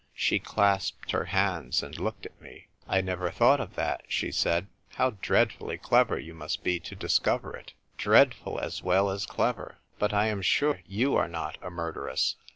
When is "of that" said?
3.59-4.01